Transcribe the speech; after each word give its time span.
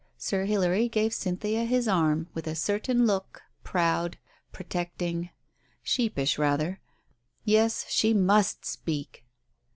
Sir 0.17 0.45
Hilary 0.45 0.89
gave 0.89 1.13
Cynthia 1.13 1.63
his 1.63 1.87
arm, 1.87 2.27
with 2.33 2.47
a 2.47 2.55
certain 2.55 3.05
look... 3.05 3.43
proud... 3.63 4.17
protecting... 4.51 5.29
sheepish 5.83 6.39
rather.... 6.39 6.79
Yes, 7.43 7.85
she 7.87 8.11
must 8.11 8.65
speak. 8.65 9.25